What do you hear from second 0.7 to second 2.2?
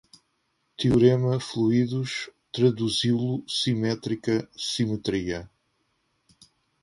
Teorema, fluidos,